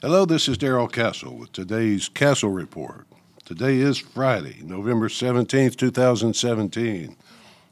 Hello, 0.00 0.24
this 0.24 0.46
is 0.46 0.56
Darrell 0.56 0.86
Castle 0.86 1.34
with 1.34 1.50
today's 1.50 2.08
Castle 2.08 2.50
Report. 2.50 3.04
Today 3.44 3.78
is 3.78 3.98
Friday, 3.98 4.62
November 4.62 5.08
17th, 5.08 5.74
2017. 5.74 7.16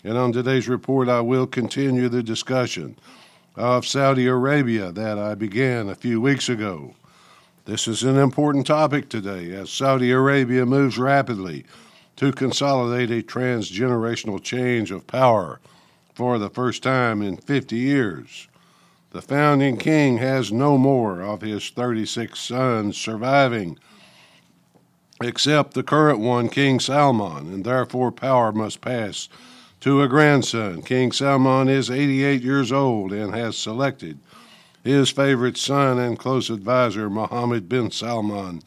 And 0.02 0.18
on 0.18 0.32
today's 0.32 0.66
report, 0.66 1.08
I 1.08 1.20
will 1.20 1.46
continue 1.46 2.08
the 2.08 2.24
discussion 2.24 2.98
of 3.54 3.86
Saudi 3.86 4.26
Arabia 4.26 4.90
that 4.90 5.20
I 5.20 5.36
began 5.36 5.88
a 5.88 5.94
few 5.94 6.20
weeks 6.20 6.48
ago. 6.48 6.96
This 7.64 7.86
is 7.86 8.02
an 8.02 8.16
important 8.16 8.66
topic 8.66 9.08
today 9.08 9.52
as 9.52 9.70
Saudi 9.70 10.11
Arabia 10.11 10.66
moves 10.66 10.98
rapidly 10.98 11.64
to 12.16 12.32
consolidate 12.32 13.12
a 13.12 13.22
transgenerational 13.22 14.43
change 14.43 14.90
of 14.90 15.06
power 15.06 15.61
for 16.12 16.40
the 16.40 16.50
first 16.50 16.82
time 16.82 17.22
in 17.22 17.36
50 17.36 17.77
years. 17.77 18.48
The 19.17 19.23
founding 19.23 19.79
king 19.79 20.19
has 20.19 20.53
no 20.53 20.77
more 20.77 21.23
of 21.23 21.41
his 21.41 21.71
36 21.71 22.39
sons 22.39 22.98
surviving, 22.98 23.79
except 25.23 25.73
the 25.73 25.83
current 25.83 26.19
one, 26.19 26.51
King 26.51 26.79
Salman, 26.80 27.51
and 27.51 27.65
therefore 27.65 28.12
power 28.12 28.52
must 28.52 28.83
pass 28.83 29.30
to 29.80 30.02
a 30.02 30.07
grandson. 30.07 30.83
King 30.83 31.12
Salman 31.12 31.66
is 31.66 31.91
88 31.91 32.43
years 32.43 32.71
old 32.71 33.10
and 33.10 33.34
has 33.34 33.57
selected 33.57 34.19
his 34.84 35.09
favorite 35.09 35.57
son 35.57 35.98
and 35.98 36.19
close 36.19 36.51
advisor, 36.51 37.09
Mohammed 37.09 37.71
bin 37.71 37.91
Salman, 37.91 38.60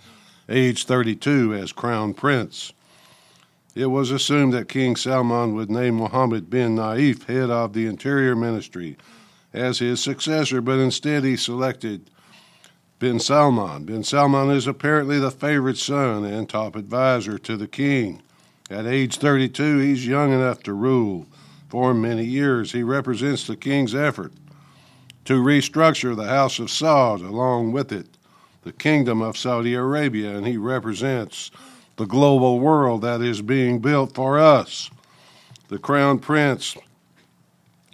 age 0.49 0.85
32, 0.85 1.53
as 1.53 1.71
crown 1.71 2.15
prince. 2.15 2.73
It 3.75 3.91
was 3.91 4.09
assumed 4.09 4.53
that 4.53 4.67
King 4.67 4.95
Salman 4.95 5.53
would 5.53 5.69
name 5.69 5.97
Mohammed 5.97 6.49
bin 6.49 6.75
Nayef 6.75 7.25
head 7.25 7.51
of 7.51 7.73
the 7.73 7.85
Interior 7.85 8.35
Ministry 8.35 8.97
as 9.53 9.79
his 9.79 10.01
successor, 10.01 10.61
but 10.61 10.79
instead 10.79 11.23
he 11.23 11.35
selected 11.35 12.09
bin 12.99 13.19
Salman. 13.19 13.85
Bin 13.85 14.03
Salman 14.03 14.51
is 14.51 14.67
apparently 14.67 15.19
the 15.19 15.31
favorite 15.31 15.77
son 15.77 16.25
and 16.25 16.47
top 16.47 16.75
advisor 16.75 17.37
to 17.39 17.57
the 17.57 17.67
king. 17.67 18.21
At 18.69 18.85
age 18.85 19.17
32, 19.17 19.79
he's 19.79 20.05
young 20.05 20.31
enough 20.31 20.61
to 20.63 20.73
rule. 20.73 21.25
For 21.69 21.93
many 21.93 22.25
years, 22.25 22.71
he 22.71 22.83
represents 22.83 23.47
the 23.47 23.55
king's 23.55 23.95
effort 23.95 24.33
to 25.25 25.41
restructure 25.41 26.15
the 26.15 26.25
House 26.25 26.59
of 26.59 26.67
Saud, 26.67 27.27
along 27.27 27.71
with 27.71 27.91
it, 27.91 28.07
the 28.63 28.73
Kingdom 28.73 29.21
of 29.21 29.37
Saudi 29.37 29.75
Arabia, 29.75 30.35
and 30.35 30.45
he 30.45 30.57
represents 30.57 31.51
the 31.97 32.05
global 32.05 32.59
world 32.59 33.01
that 33.01 33.21
is 33.21 33.41
being 33.41 33.79
built 33.79 34.13
for 34.13 34.39
us. 34.39 34.89
The 35.67 35.77
Crown 35.77 36.19
Prince 36.19 36.75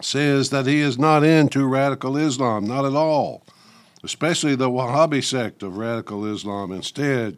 says 0.01 0.49
that 0.49 0.65
he 0.65 0.79
is 0.79 0.97
not 0.97 1.23
into 1.23 1.65
radical 1.65 2.17
Islam, 2.17 2.65
not 2.65 2.85
at 2.85 2.95
all, 2.95 3.43
especially 4.03 4.55
the 4.55 4.69
Wahhabi 4.69 5.23
sect 5.23 5.63
of 5.63 5.77
radical 5.77 6.25
Islam. 6.25 6.71
Instead, 6.71 7.38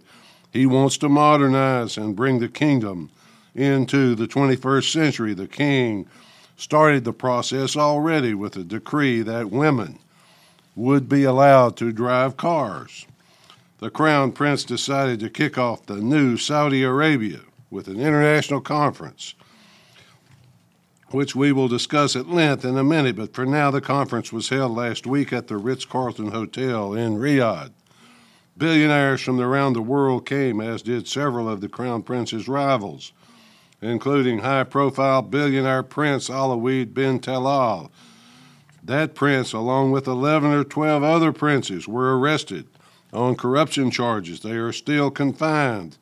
he 0.52 0.66
wants 0.66 0.98
to 1.00 1.10
modernize 1.10 1.98
and 1.98 2.16
bring 2.16 2.40
the 2.40 2.50
kingdom 2.50 3.10
into 3.54 4.16
the 4.16 4.28
21st 4.28 4.92
century. 4.92 5.34
The 5.34 5.48
king 5.48 6.08
started 6.56 7.04
the 7.04 7.14
process 7.14 7.76
already 7.76 8.34
with 8.34 8.56
a 8.56 8.64
decree 8.64 9.22
that 9.22 9.52
women 9.52 10.00
would 10.76 11.08
be 11.08 11.24
allowed 11.24 11.78
to 11.78 11.92
drive 11.92 12.38
cars 12.38 13.06
the 13.80 13.90
Crown 13.92 14.32
Prince 14.32 14.64
decided 14.64 15.20
to 15.20 15.30
kick 15.30 15.56
off 15.58 15.86
the 15.86 15.98
new 15.98 16.36
Saudi 16.36 16.82
Arabia 16.82 17.42
with 17.70 17.88
an 17.88 18.00
international 18.00 18.60
conference, 18.60 19.36
which 21.12 21.36
we 21.36 21.52
will 21.52 21.68
discuss 21.68 22.16
at 22.16 22.30
length 22.30 22.66
in 22.66 22.78
a 22.78 22.84
minute. 22.84 23.16
But 23.16 23.34
for 23.34 23.46
now, 23.46 23.72
the 23.72 23.82
conference 23.82 24.34
was 24.34 24.50
held 24.50 24.74
last 24.74 25.08
week 25.08 25.32
at 25.32 25.48
the 25.48 25.58
Ritz 25.58 25.86
Carlton 25.86 26.32
Hotel 26.32 26.94
in 26.94 27.18
Riyadh. 27.18 27.72
Billionaires 28.58 29.22
from 29.22 29.40
around 29.40 29.74
the 29.74 29.82
world 29.82 30.26
came, 30.26 30.60
as 30.60 30.82
did 30.82 31.08
several 31.08 31.48
of 31.48 31.62
the 31.62 31.70
Crown 31.70 32.02
Prince's 32.02 32.48
rivals, 32.48 33.14
including 33.82 34.40
high 34.40 34.64
profile 34.64 35.22
billionaire 35.22 35.84
Prince 35.84 36.30
Alwaleed 36.30 36.94
bin 36.94 37.20
Talal. 37.20 37.92
That 38.84 39.16
prince, 39.16 39.54
along 39.54 39.92
with 39.92 40.08
11 40.08 40.52
or 40.52 40.64
12 40.64 41.04
other 41.04 41.32
princes, 41.32 41.88
were 41.88 42.18
arrested 42.18 42.68
on 43.14 43.36
corruption 43.36 43.92
charges. 43.92 44.40
They 44.40 44.54
are 44.54 44.72
still 44.72 45.12
confined 45.12 45.98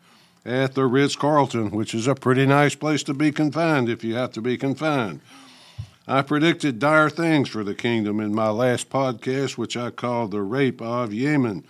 at 0.45 0.75
the 0.75 0.85
Ritz 0.85 1.15
Carlton, 1.15 1.71
which 1.71 1.95
is 1.95 2.07
a 2.07 2.15
pretty 2.15 2.45
nice 2.45 2.75
place 2.75 3.01
to 3.03 3.13
be 3.13 3.31
confined 3.31 3.89
if 3.89 4.03
you 4.03 4.15
have 4.15 4.31
to 4.33 4.41
be 4.41 4.57
confined. 4.57 5.21
I 6.07 6.21
predicted 6.21 6.77
dire 6.77 7.09
things 7.09 7.49
for 7.49 7.63
the 7.63 7.73
kingdom 7.73 8.19
in 8.19 8.35
my 8.35 8.49
last 8.49 8.91
podcast, 8.91 9.57
which 9.57 9.75
I 9.75 9.89
called 9.89 10.29
The 10.29 10.43
Rape 10.43 10.81
of 10.81 11.11
Yemen, 11.11 11.63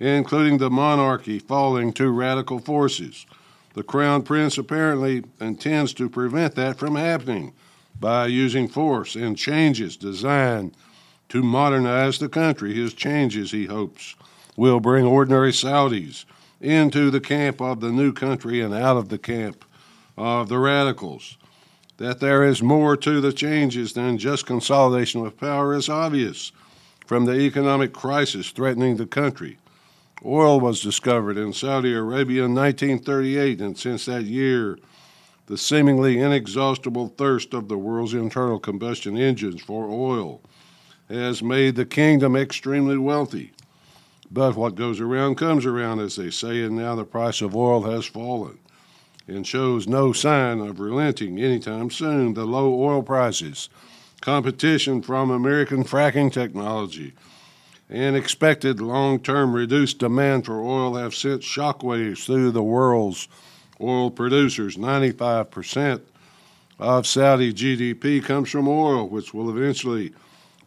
including 0.00 0.56
the 0.56 0.70
monarchy 0.70 1.38
falling 1.38 1.92
to 1.94 2.10
radical 2.10 2.60
forces. 2.60 3.26
The 3.74 3.82
Crown 3.82 4.22
Prince 4.22 4.56
apparently 4.56 5.24
intends 5.38 5.92
to 5.94 6.08
prevent 6.08 6.54
that 6.54 6.78
from 6.78 6.94
happening 6.94 7.52
by 8.00 8.26
using 8.26 8.68
force 8.68 9.16
and 9.16 9.36
changes 9.36 9.98
designed 9.98 10.74
to 11.28 11.42
modernize 11.42 12.18
the 12.18 12.28
country. 12.28 12.74
His 12.74 12.94
changes, 12.94 13.50
he 13.50 13.66
hopes, 13.66 14.14
will 14.56 14.80
bring 14.80 15.04
ordinary 15.04 15.52
Saudis 15.52 16.24
into 16.64 17.10
the 17.10 17.20
camp 17.20 17.60
of 17.60 17.80
the 17.80 17.92
new 17.92 18.12
country 18.12 18.60
and 18.60 18.72
out 18.72 18.96
of 18.96 19.10
the 19.10 19.18
camp 19.18 19.64
of 20.16 20.48
the 20.48 20.58
radicals. 20.58 21.36
That 21.98 22.20
there 22.20 22.42
is 22.42 22.62
more 22.62 22.96
to 22.96 23.20
the 23.20 23.32
changes 23.32 23.92
than 23.92 24.18
just 24.18 24.46
consolidation 24.46 25.24
of 25.24 25.38
power 25.38 25.74
is 25.74 25.88
obvious 25.88 26.50
from 27.06 27.26
the 27.26 27.34
economic 27.34 27.92
crisis 27.92 28.50
threatening 28.50 28.96
the 28.96 29.06
country. 29.06 29.58
Oil 30.24 30.58
was 30.58 30.80
discovered 30.80 31.36
in 31.36 31.52
Saudi 31.52 31.92
Arabia 31.92 32.44
in 32.44 32.54
1938, 32.54 33.60
and 33.60 33.78
since 33.78 34.06
that 34.06 34.24
year, 34.24 34.78
the 35.46 35.58
seemingly 35.58 36.18
inexhaustible 36.18 37.08
thirst 37.08 37.52
of 37.52 37.68
the 37.68 37.76
world's 37.76 38.14
internal 38.14 38.58
combustion 38.58 39.18
engines 39.18 39.60
for 39.60 39.86
oil 39.86 40.40
has 41.10 41.42
made 41.42 41.76
the 41.76 41.84
kingdom 41.84 42.34
extremely 42.34 42.96
wealthy. 42.96 43.52
But 44.30 44.56
what 44.56 44.74
goes 44.74 45.00
around 45.00 45.36
comes 45.36 45.66
around, 45.66 46.00
as 46.00 46.16
they 46.16 46.30
say, 46.30 46.62
and 46.62 46.76
now 46.76 46.94
the 46.94 47.04
price 47.04 47.40
of 47.40 47.54
oil 47.54 47.82
has 47.82 48.06
fallen 48.06 48.58
and 49.26 49.46
shows 49.46 49.86
no 49.86 50.12
sign 50.12 50.60
of 50.60 50.80
relenting 50.80 51.38
anytime 51.38 51.90
soon. 51.90 52.34
The 52.34 52.44
low 52.44 52.74
oil 52.74 53.02
prices, 53.02 53.68
competition 54.20 55.02
from 55.02 55.30
American 55.30 55.84
fracking 55.84 56.32
technology, 56.32 57.12
and 57.88 58.16
expected 58.16 58.80
long 58.80 59.20
term 59.20 59.54
reduced 59.54 59.98
demand 59.98 60.46
for 60.46 60.62
oil 60.62 60.94
have 60.94 61.14
sent 61.14 61.42
shockwaves 61.42 62.24
through 62.24 62.50
the 62.50 62.62
world's 62.62 63.28
oil 63.80 64.10
producers. 64.10 64.76
95% 64.76 66.00
of 66.78 67.06
Saudi 67.06 67.52
GDP 67.52 68.22
comes 68.22 68.50
from 68.50 68.68
oil, 68.68 69.08
which 69.08 69.32
will 69.32 69.50
eventually 69.50 70.12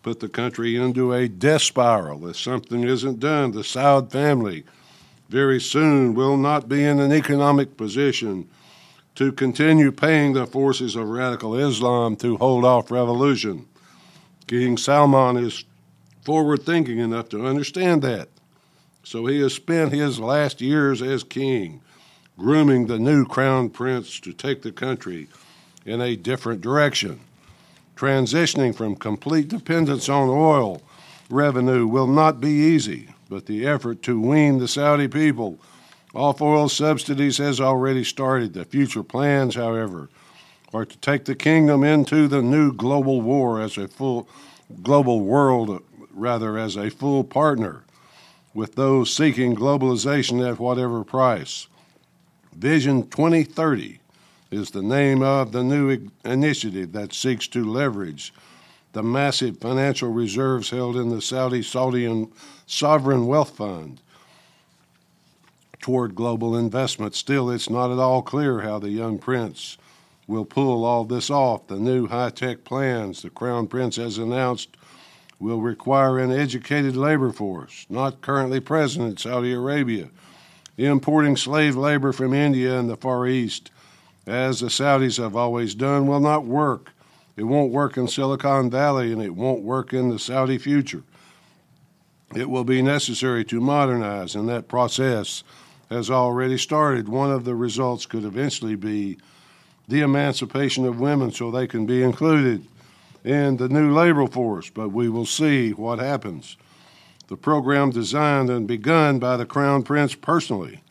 put 0.01 0.19
the 0.19 0.29
country 0.29 0.75
into 0.75 1.13
a 1.13 1.27
death 1.27 1.61
spiral 1.61 2.27
if 2.27 2.37
something 2.37 2.83
isn't 2.83 3.19
done. 3.19 3.51
The 3.51 3.61
Saud 3.61 4.11
family 4.11 4.63
very 5.29 5.59
soon 5.59 6.13
will 6.13 6.37
not 6.37 6.69
be 6.69 6.83
in 6.83 6.99
an 6.99 7.11
economic 7.11 7.77
position 7.77 8.47
to 9.15 9.31
continue 9.31 9.91
paying 9.91 10.33
the 10.33 10.45
forces 10.45 10.95
of 10.95 11.09
radical 11.09 11.55
Islam 11.55 12.15
to 12.17 12.37
hold 12.37 12.63
off 12.63 12.91
revolution. 12.91 13.65
King 14.45 14.77
Salman 14.77 15.37
is 15.37 15.65
forward 16.23 16.63
thinking 16.63 16.99
enough 16.99 17.29
to 17.29 17.45
understand 17.45 18.01
that. 18.03 18.29
So 19.03 19.25
he 19.25 19.39
has 19.41 19.53
spent 19.53 19.91
his 19.91 20.19
last 20.19 20.61
years 20.61 21.01
as 21.01 21.23
king 21.23 21.81
grooming 22.37 22.87
the 22.87 22.99
new 22.99 23.25
crown 23.25 23.69
prince 23.69 24.19
to 24.19 24.31
take 24.31 24.61
the 24.61 24.71
country 24.71 25.27
in 25.85 26.01
a 26.01 26.15
different 26.15 26.61
direction 26.61 27.19
transitioning 27.97 28.75
from 28.75 28.95
complete 28.95 29.47
dependence 29.47 30.07
on 30.07 30.29
oil 30.29 30.81
revenue 31.29 31.85
will 31.87 32.07
not 32.07 32.39
be 32.39 32.49
easy, 32.49 33.09
but 33.29 33.45
the 33.45 33.67
effort 33.67 34.01
to 34.03 34.19
wean 34.19 34.59
the 34.59 34.67
Saudi 34.67 35.07
people 35.07 35.59
off 36.13 36.41
oil 36.41 36.69
subsidies 36.69 37.37
has 37.37 37.59
already 37.59 38.03
started. 38.03 38.53
The 38.53 38.65
future 38.65 39.03
plans, 39.03 39.55
however, 39.55 40.09
are 40.73 40.85
to 40.85 40.97
take 40.97 41.25
the 41.25 41.35
kingdom 41.35 41.83
into 41.83 42.27
the 42.27 42.41
new 42.41 42.71
global 42.71 43.21
war 43.21 43.61
as 43.61 43.77
a 43.77 43.87
full 43.87 44.29
global 44.81 45.21
world, 45.21 45.83
rather, 46.11 46.57
as 46.57 46.75
a 46.75 46.89
full 46.89 47.23
partner 47.23 47.83
with 48.53 48.75
those 48.75 49.13
seeking 49.13 49.55
globalization 49.55 50.47
at 50.49 50.59
whatever 50.59 51.03
price. 51.03 51.67
Vision 52.53 53.07
2030 53.07 53.99
is 54.51 54.71
the 54.71 54.81
name 54.81 55.21
of 55.21 55.51
the 55.51 55.63
new 55.63 56.09
initiative 56.23 56.91
that 56.93 57.13
seeks 57.13 57.47
to 57.49 57.63
leverage 57.63 58.33
the 58.93 59.03
massive 59.03 59.57
financial 59.57 60.11
reserves 60.11 60.69
held 60.69 60.95
in 60.95 61.09
the 61.09 61.21
Saudi 61.21 61.61
Saudi 61.61 62.27
sovereign 62.65 63.27
wealth 63.27 63.55
fund 63.57 64.01
toward 65.79 66.15
global 66.15 66.57
investment. 66.57 67.13
Still, 67.13 67.49
it's 67.51 67.69
not 67.69 67.91
at 67.91 67.99
all 67.99 68.21
clear 68.21 68.61
how 68.61 68.79
the 68.79 68.89
young 68.89 69.19
prince 69.19 69.77
will 70.25 70.45
pull 70.45 70.83
all 70.83 71.05
this 71.05 71.29
off. 71.29 71.67
The 71.67 71.77
new 71.77 72.07
high 72.07 72.31
tech 72.31 72.63
plans 72.63 73.21
the 73.21 73.29
crown 73.29 73.67
prince 73.67 73.97
has 73.97 74.17
announced 74.17 74.75
will 75.39 75.61
require 75.61 76.17
an 76.17 76.31
educated 76.31 76.95
labor 76.95 77.31
force, 77.31 77.85
not 77.89 78.21
currently 78.21 78.59
present 78.59 79.07
in 79.07 79.17
Saudi 79.17 79.53
Arabia, 79.53 80.09
importing 80.77 81.37
slave 81.37 81.75
labor 81.75 82.11
from 82.11 82.33
India 82.33 82.79
and 82.79 82.89
the 82.89 82.97
Far 82.97 83.27
East, 83.27 83.69
as 84.27 84.59
the 84.59 84.67
Saudis 84.67 85.17
have 85.17 85.35
always 85.35 85.73
done, 85.73 86.05
will 86.05 86.19
not 86.19 86.45
work. 86.45 86.91
It 87.37 87.43
won't 87.43 87.71
work 87.71 87.97
in 87.97 88.07
Silicon 88.07 88.69
Valley 88.69 89.13
and 89.13 89.21
it 89.21 89.35
won't 89.35 89.61
work 89.61 89.93
in 89.93 90.09
the 90.09 90.19
Saudi 90.19 90.57
future. 90.57 91.03
It 92.35 92.49
will 92.49 92.65
be 92.65 92.81
necessary 92.81 93.45
to 93.45 93.61
modernize, 93.61 94.35
and 94.35 94.49
that 94.49 94.67
process 94.67 95.43
has 95.89 96.11
already 96.11 96.57
started. 96.57 97.07
One 97.07 97.31
of 97.31 97.45
the 97.45 97.55
results 97.55 98.05
could 98.05 98.25
eventually 98.25 98.75
be 98.75 99.17
the 99.87 100.01
emancipation 100.01 100.85
of 100.85 100.99
women 100.99 101.31
so 101.31 101.49
they 101.49 101.67
can 101.67 101.85
be 101.85 102.03
included 102.03 102.67
in 103.23 103.57
the 103.57 103.69
new 103.69 103.93
labor 103.93 104.27
force, 104.27 104.69
but 104.69 104.89
we 104.89 105.07
will 105.07 105.25
see 105.25 105.71
what 105.71 105.99
happens. 105.99 106.57
The 107.27 107.37
program, 107.37 107.91
designed 107.91 108.49
and 108.49 108.67
begun 108.67 109.19
by 109.19 109.37
the 109.37 109.45
Crown 109.45 109.83
Prince 109.83 110.15
personally, 110.15 110.81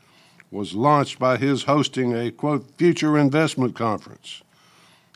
was 0.50 0.74
launched 0.74 1.18
by 1.18 1.36
his 1.36 1.64
hosting 1.64 2.14
a 2.14 2.30
quote 2.30 2.70
future 2.76 3.18
investment 3.18 3.74
conference 3.74 4.42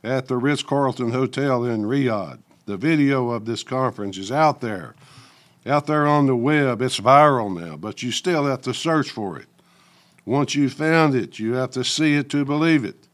at 0.03 0.29
the 0.29 0.37
Ritz 0.37 0.63
Carlton 0.63 1.13
Hotel 1.13 1.65
in 1.65 1.83
Riyadh. 1.83 2.39
The 2.67 2.77
video 2.77 3.31
of 3.31 3.45
this 3.45 3.63
conference 3.63 4.17
is 4.17 4.31
out 4.31 4.61
there, 4.61 4.95
out 5.67 5.87
there 5.87 6.07
on 6.07 6.27
the 6.27 6.37
web. 6.37 6.83
It's 6.83 7.01
viral 7.01 7.59
now, 7.59 7.77
but 7.77 8.03
you 8.03 8.13
still 8.13 8.47
have 8.47 8.63
to 8.63 8.75
search 8.75 9.11
for 9.11 9.39
it. 9.39 9.47
Once 10.25 10.55
you 10.55 10.69
found 10.69 11.15
it, 11.15 11.39
you 11.39 11.55
have 11.55 11.71
to 11.73 11.85
see 11.85 12.15
it 12.15 12.31
to 12.31 12.45
believe 12.45 12.85
it. 12.85 13.09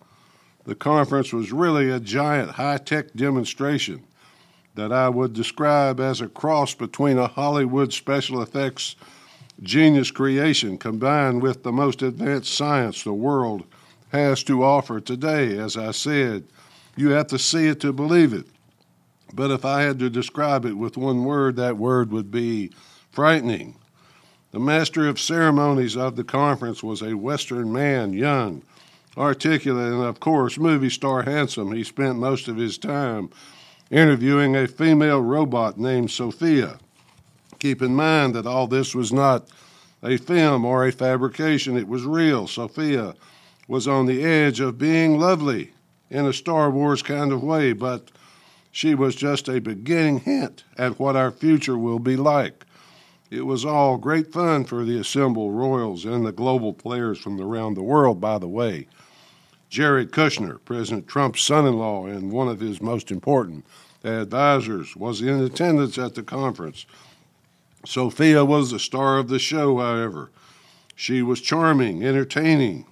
The 0.64 0.74
conference 0.74 1.32
was 1.32 1.52
really 1.52 1.90
a 1.90 2.00
giant 2.00 2.52
high 2.52 2.78
tech 2.78 3.12
demonstration 3.14 4.04
that 4.74 4.92
I 4.92 5.08
would 5.08 5.32
describe 5.32 6.00
as 6.00 6.20
a 6.20 6.28
cross 6.28 6.74
between 6.74 7.18
a 7.18 7.28
Hollywood 7.28 7.92
special 7.92 8.42
effects 8.42 8.96
genius 9.62 10.10
creation 10.10 10.78
combined 10.78 11.42
with 11.42 11.62
the 11.62 11.72
most 11.72 12.02
advanced 12.02 12.54
science 12.54 13.02
the 13.02 13.12
world 13.12 13.64
has 14.12 14.42
to 14.44 14.62
offer 14.62 15.00
today. 15.00 15.56
As 15.56 15.76
I 15.76 15.90
said, 15.90 16.44
you 16.96 17.10
have 17.10 17.26
to 17.28 17.38
see 17.38 17.66
it 17.66 17.80
to 17.80 17.92
believe 17.92 18.32
it. 18.32 18.46
But 19.32 19.50
if 19.50 19.64
I 19.64 19.82
had 19.82 19.98
to 19.98 20.10
describe 20.10 20.64
it 20.64 20.74
with 20.74 20.96
one 20.96 21.24
word, 21.24 21.56
that 21.56 21.76
word 21.76 22.12
would 22.12 22.30
be 22.30 22.70
frightening. 23.10 23.76
The 24.52 24.60
master 24.60 25.08
of 25.08 25.20
ceremonies 25.20 25.96
of 25.96 26.16
the 26.16 26.24
conference 26.24 26.82
was 26.82 27.02
a 27.02 27.16
Western 27.16 27.72
man, 27.72 28.12
young, 28.12 28.62
articulate, 29.16 29.92
and 29.92 30.04
of 30.04 30.20
course, 30.20 30.58
movie 30.58 30.90
star 30.90 31.22
handsome. 31.22 31.72
He 31.72 31.82
spent 31.82 32.18
most 32.18 32.48
of 32.48 32.56
his 32.56 32.78
time 32.78 33.30
interviewing 33.90 34.56
a 34.56 34.68
female 34.68 35.20
robot 35.20 35.78
named 35.78 36.10
Sophia. 36.10 36.78
Keep 37.58 37.82
in 37.82 37.94
mind 37.94 38.34
that 38.34 38.46
all 38.46 38.66
this 38.66 38.94
was 38.94 39.12
not 39.12 39.48
a 40.02 40.16
film 40.16 40.64
or 40.64 40.86
a 40.86 40.92
fabrication, 40.92 41.76
it 41.76 41.88
was 41.88 42.04
real. 42.04 42.46
Sophia 42.46 43.14
was 43.66 43.88
on 43.88 44.06
the 44.06 44.24
edge 44.24 44.60
of 44.60 44.78
being 44.78 45.18
lovely 45.18 45.72
in 46.10 46.26
a 46.26 46.32
Star 46.32 46.70
Wars 46.70 47.02
kind 47.02 47.32
of 47.32 47.42
way, 47.42 47.72
but 47.72 48.10
she 48.70 48.94
was 48.94 49.16
just 49.16 49.48
a 49.48 49.60
beginning 49.60 50.20
hint 50.20 50.64
at 50.76 51.00
what 51.00 51.16
our 51.16 51.30
future 51.30 51.78
will 51.78 51.98
be 51.98 52.16
like. 52.16 52.64
It 53.30 53.46
was 53.46 53.64
all 53.64 53.96
great 53.96 54.32
fun 54.32 54.64
for 54.64 54.84
the 54.84 54.98
assembled 54.98 55.54
royals 55.54 56.04
and 56.04 56.24
the 56.24 56.32
global 56.32 56.72
players 56.72 57.18
from 57.18 57.40
around 57.40 57.74
the 57.74 57.82
world, 57.82 58.20
by 58.20 58.38
the 58.38 58.46
way. 58.46 58.86
Jared 59.68 60.12
Kushner, 60.12 60.60
President 60.64 61.08
Trump's 61.08 61.42
son 61.42 61.66
in 61.66 61.76
law 61.76 62.06
and 62.06 62.30
one 62.30 62.48
of 62.48 62.60
his 62.60 62.80
most 62.80 63.10
important 63.10 63.66
advisors, 64.04 64.94
was 64.94 65.20
in 65.20 65.42
attendance 65.42 65.98
at 65.98 66.14
the 66.14 66.22
conference. 66.22 66.86
Sophia 67.86 68.44
was 68.44 68.70
the 68.70 68.80
star 68.80 69.18
of 69.18 69.28
the 69.28 69.38
show, 69.38 69.78
however. 69.78 70.30
She 70.96 71.22
was 71.22 71.40
charming, 71.40 72.02
entertaining, 72.02 72.86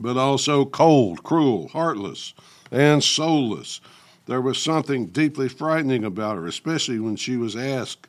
but 0.00 0.16
also 0.16 0.64
cold, 0.64 1.22
cruel, 1.22 1.68
heartless, 1.68 2.34
and 2.72 3.04
soulless. 3.04 3.80
There 4.26 4.40
was 4.40 4.60
something 4.60 5.06
deeply 5.06 5.48
frightening 5.48 6.04
about 6.04 6.36
her, 6.36 6.46
especially 6.46 6.98
when 6.98 7.16
she 7.16 7.36
was 7.36 7.54
asked 7.54 8.08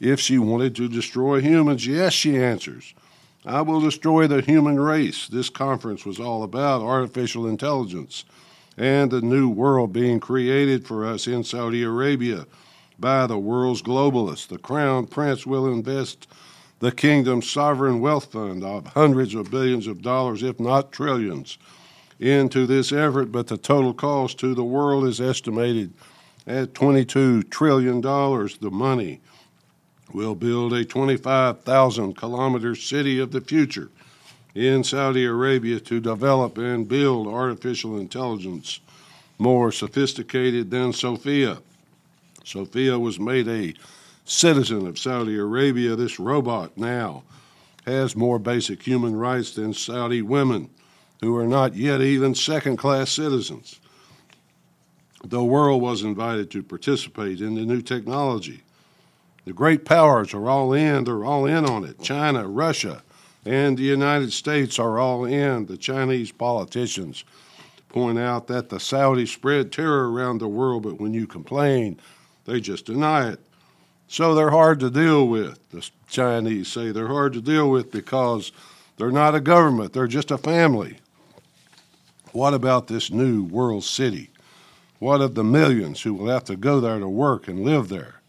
if 0.00 0.20
she 0.20 0.38
wanted 0.38 0.74
to 0.76 0.88
destroy 0.88 1.40
humans. 1.40 1.86
Yes, 1.86 2.12
she 2.12 2.36
answers. 2.36 2.92
I 3.46 3.62
will 3.62 3.80
destroy 3.80 4.26
the 4.26 4.42
human 4.42 4.78
race. 4.78 5.28
This 5.28 5.48
conference 5.48 6.04
was 6.04 6.20
all 6.20 6.42
about 6.42 6.82
artificial 6.82 7.46
intelligence 7.46 8.24
and 8.76 9.10
the 9.10 9.20
new 9.20 9.48
world 9.48 9.92
being 9.92 10.20
created 10.20 10.86
for 10.86 11.06
us 11.06 11.26
in 11.26 11.44
Saudi 11.44 11.82
Arabia 11.82 12.46
by 13.02 13.26
the 13.26 13.36
world's 13.36 13.82
globalists. 13.82 14.48
The 14.48 14.56
crown 14.56 15.06
prince 15.06 15.44
will 15.44 15.70
invest 15.70 16.26
the 16.78 16.90
kingdom's 16.92 17.50
sovereign 17.50 18.00
wealth 18.00 18.32
fund 18.32 18.64
of 18.64 18.86
hundreds 18.86 19.34
of 19.34 19.50
billions 19.50 19.86
of 19.86 20.00
dollars, 20.00 20.42
if 20.42 20.58
not 20.58 20.90
trillions, 20.90 21.58
into 22.18 22.66
this 22.66 22.92
effort, 22.92 23.26
but 23.26 23.48
the 23.48 23.58
total 23.58 23.92
cost 23.92 24.38
to 24.38 24.54
the 24.54 24.64
world 24.64 25.04
is 25.04 25.20
estimated 25.20 25.92
at 26.46 26.72
$22 26.72 27.50
trillion. 27.50 28.00
The 28.00 28.70
money 28.70 29.20
will 30.14 30.34
build 30.34 30.72
a 30.72 30.84
25,000 30.84 32.16
kilometer 32.16 32.74
city 32.74 33.18
of 33.18 33.32
the 33.32 33.40
future 33.40 33.90
in 34.54 34.84
Saudi 34.84 35.24
Arabia 35.24 35.80
to 35.80 36.00
develop 36.00 36.58
and 36.58 36.88
build 36.88 37.26
artificial 37.26 37.98
intelligence 37.98 38.80
more 39.38 39.72
sophisticated 39.72 40.70
than 40.70 40.92
Sophia. 40.92 41.58
Sophia 42.44 42.98
was 42.98 43.18
made 43.18 43.48
a 43.48 43.74
citizen 44.24 44.86
of 44.86 44.98
Saudi 44.98 45.36
Arabia, 45.36 45.96
this 45.96 46.18
robot 46.18 46.76
now 46.76 47.22
has 47.86 48.14
more 48.14 48.38
basic 48.38 48.82
human 48.82 49.16
rights 49.16 49.54
than 49.54 49.74
Saudi 49.74 50.22
women 50.22 50.70
who 51.20 51.36
are 51.36 51.46
not 51.46 51.74
yet 51.74 52.00
even 52.00 52.34
second 52.34 52.76
class 52.76 53.10
citizens. 53.10 53.80
The 55.24 55.42
world 55.42 55.82
was 55.82 56.02
invited 56.02 56.50
to 56.50 56.62
participate 56.62 57.40
in 57.40 57.54
the 57.54 57.64
new 57.64 57.80
technology. 57.80 58.62
The 59.44 59.52
great 59.52 59.84
powers 59.84 60.34
are 60.34 60.48
all 60.48 60.72
in, 60.72 61.04
they're 61.04 61.24
all 61.24 61.46
in 61.46 61.64
on 61.64 61.84
it. 61.84 62.00
China, 62.02 62.46
Russia, 62.48 63.02
and 63.44 63.76
the 63.76 63.82
United 63.82 64.32
States 64.32 64.78
are 64.78 64.98
all 64.98 65.24
in. 65.24 65.66
The 65.66 65.76
Chinese 65.76 66.32
politicians 66.32 67.24
point 67.88 68.18
out 68.18 68.46
that 68.48 68.68
the 68.68 68.76
Saudis 68.76 69.28
spread 69.28 69.72
terror 69.72 70.10
around 70.10 70.38
the 70.38 70.48
world, 70.48 70.84
but 70.84 71.00
when 71.00 71.12
you 71.12 71.26
complain, 71.26 72.00
they 72.44 72.60
just 72.60 72.86
deny 72.86 73.30
it. 73.30 73.40
So 74.08 74.34
they're 74.34 74.50
hard 74.50 74.80
to 74.80 74.90
deal 74.90 75.26
with. 75.26 75.58
The 75.70 75.88
Chinese 76.08 76.68
say 76.68 76.92
they're 76.92 77.08
hard 77.08 77.32
to 77.32 77.40
deal 77.40 77.70
with 77.70 77.90
because 77.90 78.52
they're 78.96 79.10
not 79.10 79.34
a 79.34 79.40
government, 79.40 79.92
they're 79.92 80.06
just 80.06 80.30
a 80.30 80.38
family. 80.38 80.98
What 82.32 82.54
about 82.54 82.86
this 82.86 83.10
new 83.10 83.44
world 83.44 83.84
city? 83.84 84.30
What 84.98 85.20
of 85.20 85.34
the 85.34 85.44
millions 85.44 86.02
who 86.02 86.14
will 86.14 86.28
have 86.28 86.44
to 86.44 86.56
go 86.56 86.80
there 86.80 86.98
to 86.98 87.08
work 87.08 87.48
and 87.48 87.64
live 87.64 87.88
there? 87.88 88.20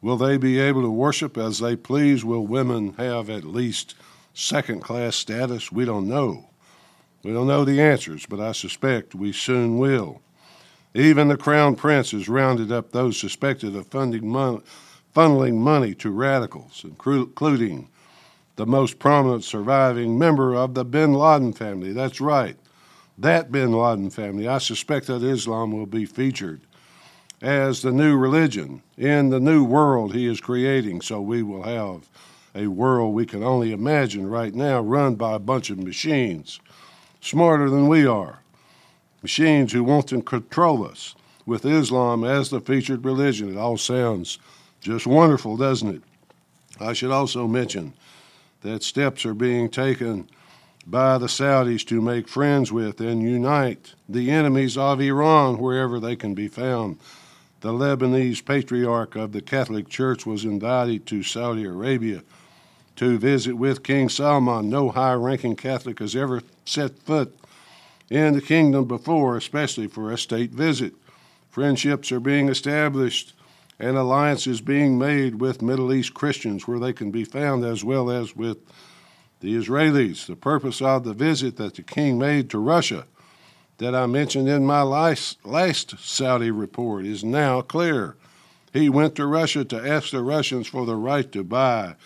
Will 0.00 0.16
they 0.16 0.36
be 0.36 0.60
able 0.60 0.82
to 0.82 0.90
worship 0.90 1.36
as 1.36 1.58
they 1.58 1.76
please? 1.76 2.24
Will 2.24 2.46
women 2.46 2.92
have 2.94 3.30
at 3.30 3.44
least 3.44 3.94
second 4.34 4.80
class 4.80 5.16
status? 5.16 5.72
We 5.72 5.84
don't 5.84 6.08
know. 6.08 6.50
We 7.22 7.32
don't 7.32 7.46
know 7.46 7.64
the 7.64 7.80
answers, 7.80 8.26
but 8.26 8.38
I 8.38 8.52
suspect 8.52 9.14
we 9.14 9.32
soon 9.32 9.78
will. 9.78 10.20
Even 10.94 11.28
the 11.28 11.36
Crown 11.36 11.74
Prince 11.74 12.12
has 12.12 12.28
rounded 12.28 12.70
up 12.70 12.92
those 12.92 13.18
suspected 13.18 13.74
of 13.74 13.88
funding 13.88 14.28
money 14.28 14.60
funneling 15.14 15.54
money 15.54 15.94
to 15.94 16.10
radicals, 16.10 16.84
including 16.84 17.88
the 18.56 18.66
most 18.66 18.98
prominent 18.98 19.44
surviving 19.44 20.18
member 20.18 20.54
of 20.54 20.74
the 20.74 20.84
bin 20.84 21.14
Laden 21.14 21.52
family. 21.52 21.92
That's 21.92 22.20
right, 22.20 22.56
that 23.18 23.52
bin 23.52 23.72
Laden 23.72 24.10
family. 24.10 24.48
I 24.48 24.58
suspect 24.58 25.06
that 25.06 25.22
Islam 25.22 25.70
will 25.70 25.86
be 25.86 26.04
featured 26.04 26.62
as 27.40 27.82
the 27.82 27.92
new 27.92 28.16
religion 28.16 28.82
in 28.96 29.30
the 29.30 29.40
new 29.40 29.62
world 29.64 30.14
he 30.14 30.26
is 30.26 30.40
creating. 30.40 31.00
So 31.00 31.20
we 31.20 31.42
will 31.42 31.62
have 31.62 32.08
a 32.54 32.68
world 32.68 33.14
we 33.14 33.26
can 33.26 33.42
only 33.42 33.72
imagine 33.72 34.28
right 34.28 34.54
now 34.54 34.80
run 34.80 35.14
by 35.14 35.34
a 35.34 35.40
bunch 35.40 35.70
of 35.70 35.78
machines 35.78 36.60
smarter 37.20 37.68
than 37.68 37.88
we 37.88 38.06
are. 38.06 38.43
Machines 39.24 39.72
who 39.72 39.82
want 39.82 40.06
to 40.08 40.20
control 40.20 40.86
us 40.86 41.14
with 41.46 41.64
Islam 41.64 42.24
as 42.24 42.50
the 42.50 42.60
featured 42.60 43.06
religion. 43.06 43.50
It 43.50 43.56
all 43.56 43.78
sounds 43.78 44.38
just 44.82 45.06
wonderful, 45.06 45.56
doesn't 45.56 45.96
it? 45.96 46.02
I 46.78 46.92
should 46.92 47.10
also 47.10 47.48
mention 47.48 47.94
that 48.60 48.82
steps 48.82 49.24
are 49.24 49.32
being 49.32 49.70
taken 49.70 50.28
by 50.86 51.16
the 51.16 51.28
Saudis 51.28 51.86
to 51.86 52.02
make 52.02 52.28
friends 52.28 52.70
with 52.70 53.00
and 53.00 53.22
unite 53.22 53.94
the 54.06 54.30
enemies 54.30 54.76
of 54.76 55.00
Iran 55.00 55.56
wherever 55.56 55.98
they 55.98 56.16
can 56.16 56.34
be 56.34 56.46
found. 56.46 56.98
The 57.62 57.72
Lebanese 57.72 58.44
patriarch 58.44 59.16
of 59.16 59.32
the 59.32 59.40
Catholic 59.40 59.88
Church 59.88 60.26
was 60.26 60.44
invited 60.44 61.06
to 61.06 61.22
Saudi 61.22 61.64
Arabia 61.64 62.22
to 62.96 63.16
visit 63.16 63.54
with 63.54 63.84
King 63.84 64.10
Salman. 64.10 64.68
No 64.68 64.90
high 64.90 65.14
ranking 65.14 65.56
Catholic 65.56 66.00
has 66.00 66.14
ever 66.14 66.42
set 66.66 66.98
foot 66.98 67.34
in 68.10 68.34
the 68.34 68.40
kingdom 68.40 68.84
before, 68.84 69.36
especially 69.36 69.86
for 69.86 70.10
a 70.10 70.18
state 70.18 70.50
visit. 70.50 70.94
Friendships 71.48 72.10
are 72.12 72.20
being 72.20 72.48
established 72.48 73.32
and 73.78 73.96
alliances 73.96 74.60
being 74.60 74.98
made 74.98 75.40
with 75.40 75.62
Middle 75.62 75.92
East 75.92 76.14
Christians 76.14 76.66
where 76.66 76.78
they 76.78 76.92
can 76.92 77.10
be 77.10 77.24
found 77.24 77.64
as 77.64 77.84
well 77.84 78.10
as 78.10 78.36
with 78.36 78.58
the 79.40 79.54
Israelis. 79.54 80.26
The 80.26 80.36
purpose 80.36 80.80
of 80.80 81.04
the 81.04 81.14
visit 81.14 81.56
that 81.56 81.74
the 81.74 81.82
king 81.82 82.18
made 82.18 82.50
to 82.50 82.58
Russia 82.58 83.06
that 83.78 83.94
I 83.94 84.06
mentioned 84.06 84.48
in 84.48 84.64
my 84.64 84.82
last, 84.82 85.38
Saudi 85.98 86.50
report 86.50 87.04
is 87.04 87.24
now 87.24 87.60
clear. 87.60 88.16
He 88.72 88.88
went 88.88 89.14
to 89.16 89.26
Russia 89.26 89.64
to 89.64 89.88
ask 89.88 90.10
the 90.10 90.22
Russians 90.22 90.66
for 90.66 90.86
the 90.86 90.96
right 90.96 91.30
to 91.32 91.44
buy 91.44 91.96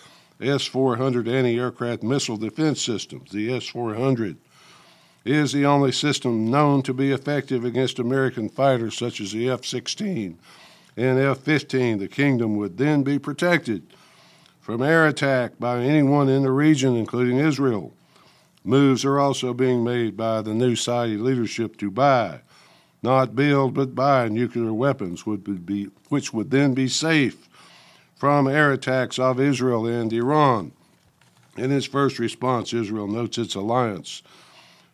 S 0.41 0.65
400 0.65 1.27
anti 1.27 1.57
aircraft 1.57 2.01
missile 2.03 2.37
defense 2.37 2.81
systems. 2.81 3.31
The 3.31 3.53
S 3.53 3.67
400 3.67 4.37
is 5.25 5.51
the 5.51 5.65
only 5.65 5.91
system 5.91 6.49
known 6.49 6.81
to 6.83 6.93
be 6.93 7.11
effective 7.11 7.65
against 7.65 7.99
American 7.99 8.49
fighters 8.49 8.97
such 8.97 9.19
as 9.19 9.31
the 9.31 9.49
F 9.49 9.65
16 9.65 10.37
and 10.97 11.19
F 11.19 11.39
15. 11.39 11.99
The 11.99 12.07
kingdom 12.07 12.55
would 12.57 12.77
then 12.77 13.03
be 13.03 13.19
protected 13.19 13.83
from 14.59 14.81
air 14.81 15.07
attack 15.07 15.53
by 15.59 15.81
anyone 15.81 16.29
in 16.29 16.43
the 16.43 16.51
region, 16.51 16.95
including 16.95 17.37
Israel. 17.37 17.93
Moves 18.63 19.03
are 19.05 19.19
also 19.19 19.53
being 19.53 19.83
made 19.83 20.15
by 20.15 20.41
the 20.41 20.53
new 20.53 20.75
Saudi 20.75 21.17
leadership 21.17 21.77
to 21.77 21.89
buy, 21.89 22.41
not 23.01 23.35
build, 23.35 23.73
but 23.73 23.95
buy 23.95 24.27
nuclear 24.27 24.73
weapons, 24.73 25.25
would 25.25 25.65
be, 25.65 25.89
which 26.09 26.33
would 26.33 26.51
then 26.51 26.73
be 26.73 26.87
safe 26.87 27.47
from 28.15 28.47
air 28.47 28.71
attacks 28.71 29.17
of 29.17 29.39
Israel 29.39 29.87
and 29.87 30.11
Iran. 30.11 30.73
In 31.57 31.71
its 31.71 31.85
first 31.85 32.19
response, 32.19 32.73
Israel 32.73 33.07
notes 33.07 33.37
its 33.37 33.55
alliance 33.55 34.21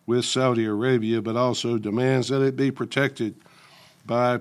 with 0.05 0.25
Saudi 0.25 0.65
Arabia, 0.65 1.21
but 1.21 1.35
also 1.35 1.77
demands 1.77 2.27
that 2.29 2.41
it 2.41 2.55
be 2.55 2.71
protected 2.71 3.35
by 4.05 4.39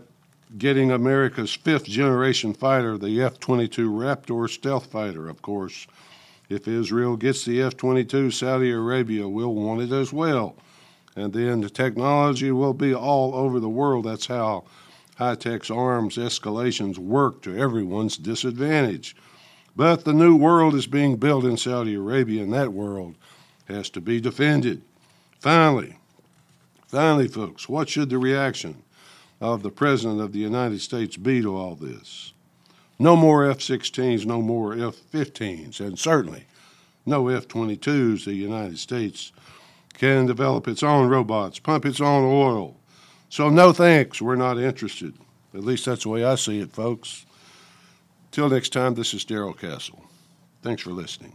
getting 0.59 0.90
America's 0.90 1.54
fifth 1.54 1.85
generation 1.85 2.54
fighter, 2.54 2.97
the 2.99 3.23
F 3.23 3.40
22 3.40 3.90
Raptor 3.90 4.49
stealth 4.49 4.87
fighter, 4.87 5.28
of 5.28 5.42
course. 5.42 5.87
If 6.49 6.68
Israel 6.68 7.16
gets 7.16 7.44
the 7.44 7.62
F 7.62 7.76
22, 7.76 8.30
Saudi 8.30 8.71
Arabia 8.71 9.28
will 9.28 9.54
want 9.54 9.80
it 9.80 9.92
as 9.92 10.12
well. 10.12 10.56
And 11.16 11.33
then 11.33 11.61
the 11.61 11.71
technology 11.71 12.50
will 12.50 12.75
be 12.75 12.94
all 12.94 13.35
over 13.35 13.59
the 13.59 13.68
world. 13.68 14.04
That's 14.04 14.26
how 14.26 14.64
high 15.16 15.37
tech's 15.37 15.71
arms 15.71 16.16
escalations 16.16 16.99
work 16.99 17.40
to 17.42 17.56
everyone's 17.56 18.16
disadvantage. 18.16 19.16
But 19.76 20.04
the 20.04 20.12
new 20.12 20.37
world 20.37 20.75
is 20.75 20.87
being 20.87 21.16
built 21.16 21.44
in 21.44 21.56
Saudi 21.56 21.94
Arabia, 21.94 22.42
and 22.42 22.52
that 22.52 22.73
world 22.73 23.14
has 23.66 23.90
to 23.90 24.00
be 24.00 24.21
defended. 24.21 24.83
Finally, 25.44 25.98
finally, 26.86 27.28
folks, 27.28 27.68
what 27.68 27.86
should 27.86 28.08
the 28.08 28.16
reaction 28.16 28.82
of 29.42 29.62
the 29.62 29.68
President 29.68 30.18
of 30.18 30.32
the 30.32 30.38
United 30.38 30.80
States 30.80 31.18
be 31.18 31.42
to 31.42 31.54
all 31.54 31.74
this? 31.74 32.32
No 32.98 33.14
more 33.14 33.44
F 33.44 33.58
16s, 33.58 34.24
no 34.24 34.40
more 34.40 34.72
F 34.72 34.96
15s, 35.12 35.80
and 35.80 35.98
certainly 35.98 36.46
no 37.04 37.28
F 37.28 37.46
22s. 37.46 38.24
The 38.24 38.32
United 38.32 38.78
States 38.78 39.32
can 39.92 40.24
develop 40.24 40.66
its 40.66 40.82
own 40.82 41.10
robots, 41.10 41.58
pump 41.58 41.84
its 41.84 42.00
own 42.00 42.24
oil. 42.24 42.78
So, 43.28 43.50
no 43.50 43.74
thanks, 43.74 44.22
we're 44.22 44.36
not 44.36 44.56
interested. 44.56 45.12
At 45.52 45.62
least 45.62 45.84
that's 45.84 46.04
the 46.04 46.08
way 46.08 46.24
I 46.24 46.36
see 46.36 46.60
it, 46.60 46.72
folks. 46.72 47.26
Till 48.30 48.48
next 48.48 48.72
time, 48.72 48.94
this 48.94 49.12
is 49.12 49.26
Darrell 49.26 49.52
Castle. 49.52 50.06
Thanks 50.62 50.80
for 50.80 50.92
listening. 50.92 51.34